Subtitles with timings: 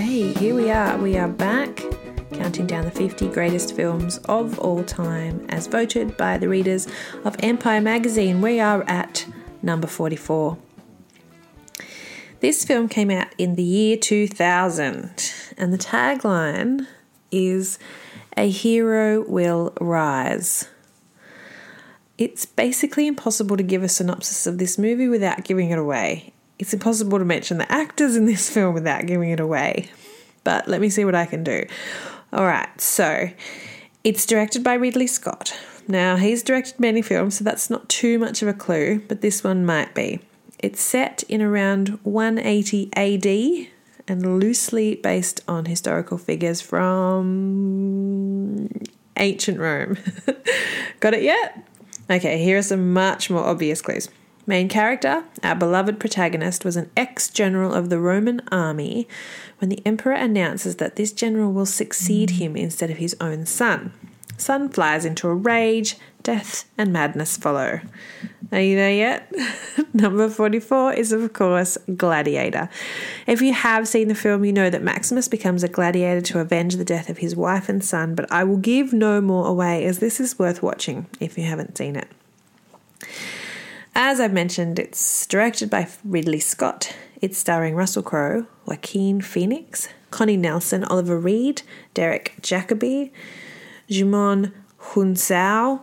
[0.00, 0.96] Hey, here we are.
[0.96, 1.84] We are back,
[2.32, 6.88] counting down the 50 greatest films of all time as voted by the readers
[7.22, 8.40] of Empire magazine.
[8.40, 9.26] We are at
[9.60, 10.56] number 44.
[12.40, 16.86] This film came out in the year 2000, and the tagline
[17.30, 17.78] is
[18.38, 20.66] A Hero Will Rise.
[22.16, 26.32] It's basically impossible to give a synopsis of this movie without giving it away.
[26.60, 29.88] It's impossible to mention the actors in this film without giving it away.
[30.44, 31.64] But let me see what I can do.
[32.32, 33.30] All right, so
[34.04, 35.58] it's directed by Ridley Scott.
[35.88, 39.42] Now, he's directed many films, so that's not too much of a clue, but this
[39.42, 40.20] one might be.
[40.58, 43.68] It's set in around 180 AD
[44.06, 48.68] and loosely based on historical figures from
[49.16, 49.96] ancient Rome.
[51.00, 51.66] Got it yet?
[52.10, 54.10] Okay, here are some much more obvious clues.
[54.46, 59.06] Main character, our beloved protagonist, was an ex general of the Roman army
[59.58, 63.92] when the emperor announces that this general will succeed him instead of his own son.
[64.38, 67.80] Son flies into a rage, death and madness follow.
[68.52, 69.32] Are you there yet?
[69.94, 72.68] Number 44 is, of course, Gladiator.
[73.26, 76.76] If you have seen the film, you know that Maximus becomes a gladiator to avenge
[76.76, 79.98] the death of his wife and son, but I will give no more away as
[79.98, 82.08] this is worth watching if you haven't seen it.
[84.02, 86.96] As I've mentioned, it's directed by Ridley Scott.
[87.20, 91.60] It's starring Russell Crowe, Joaquin Phoenix, Connie Nielsen, Oliver Reed,
[91.92, 93.10] Derek Jacobi,
[93.90, 95.82] Djimon Hounsou,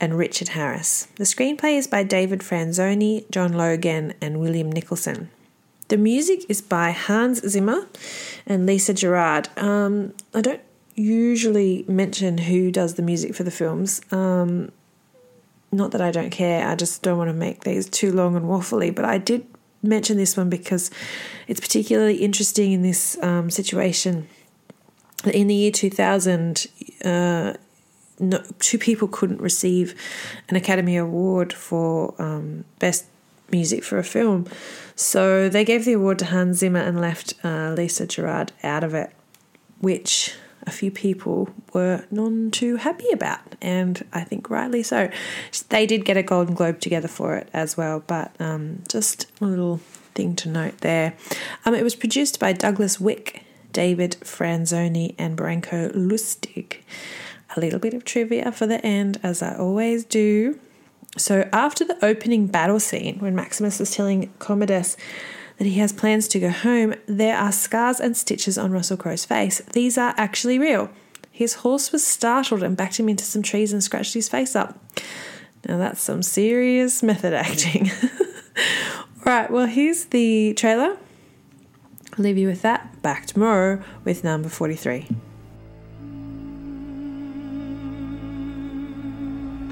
[0.00, 1.06] and Richard Harris.
[1.14, 5.30] The screenplay is by David Franzoni, John Logan, and William Nicholson.
[5.86, 7.86] The music is by Hans Zimmer
[8.46, 9.48] and Lisa Gerrard.
[9.56, 10.60] Um, I don't
[10.96, 14.00] usually mention who does the music for the films.
[14.10, 14.72] Um,
[15.74, 18.46] not that I don't care, I just don't want to make these too long and
[18.46, 19.46] waffly, but I did
[19.82, 20.90] mention this one because
[21.46, 24.28] it's particularly interesting in this um, situation.
[25.32, 26.66] In the year 2000,
[27.04, 27.54] uh,
[28.20, 29.94] no, two people couldn't receive
[30.48, 33.06] an Academy Award for um, Best
[33.50, 34.46] Music for a Film.
[34.94, 38.94] So they gave the award to Hans Zimmer and left uh, Lisa Gerrard out of
[38.94, 39.10] it,
[39.80, 40.34] which
[40.66, 45.10] a few people were none too happy about, and I think rightly so.
[45.68, 49.44] They did get a Golden Globe together for it as well, but um, just a
[49.44, 49.78] little
[50.14, 51.14] thing to note there.
[51.64, 56.78] Um, it was produced by Douglas Wick, David Franzoni, and Branko Lustig.
[57.56, 60.58] A little bit of trivia for the end, as I always do.
[61.16, 64.96] So, after the opening battle scene, when Maximus is telling Commodus
[65.58, 69.24] that he has plans to go home, there are scars and stitches on Russell Crowe's
[69.24, 69.60] face.
[69.72, 70.90] These are actually real.
[71.30, 74.78] His horse was startled and backed him into some trees and scratched his face up.
[75.68, 77.90] Now that's some serious method acting.
[79.24, 80.96] right, well, here's the trailer.
[82.16, 83.02] I'll leave you with that.
[83.02, 85.08] Back tomorrow with number 43.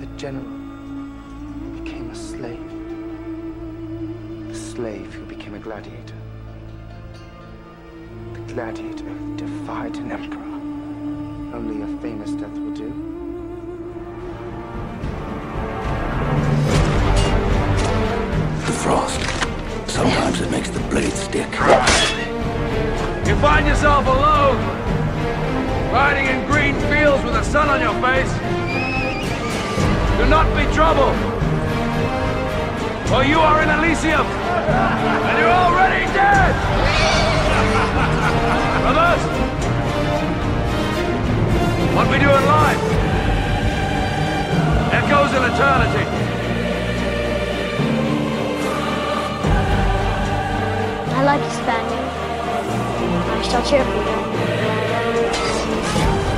[0.00, 0.44] The general
[1.78, 2.71] became a slave.
[4.72, 6.14] The slave who became a gladiator.
[8.32, 10.40] The gladiator who defied an emperor.
[11.54, 12.88] Only a famous death will do.
[18.64, 19.20] The frost.
[19.90, 21.52] Sometimes it makes the blade stick.
[23.26, 24.56] You find yourself alone,
[25.92, 28.32] riding in green fields with the sun on your face.
[30.16, 31.41] Do not be troubled,
[33.12, 36.54] for you are in Elysium, and you're already dead.
[38.80, 39.20] Brothers,
[41.94, 42.80] what we do in life
[44.96, 46.06] echoes in eternity.
[51.12, 52.08] I like you, Spaniard.
[53.28, 54.16] I shall cheer for you.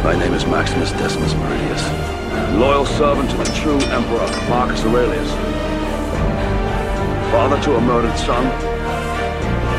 [0.02, 1.84] My name is Maximus Decimus Meridius.
[2.58, 5.30] Loyal servant to the true emperor, Marcus Aurelius.
[7.34, 8.46] Father to a murdered son.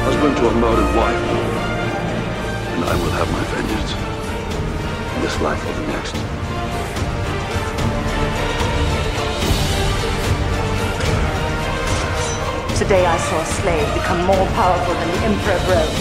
[0.04, 1.24] Husband to a murdered wife.
[2.76, 3.96] And I will have my vengeance.
[5.16, 6.16] In this life or the next.
[12.78, 15.96] Today I saw a slave become more powerful than the Emperor of Rome.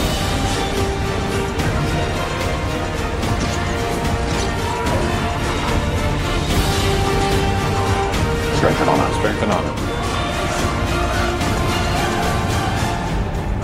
[8.56, 9.93] Strength and honor, strength and honor.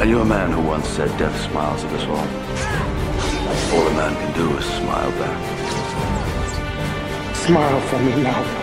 [0.01, 2.17] Are you a man who once said death smiles at us all?
[3.77, 5.37] All a man can do is smile back.
[7.37, 8.60] Smile for me now.